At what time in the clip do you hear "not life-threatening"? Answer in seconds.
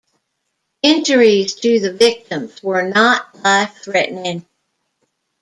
2.89-4.47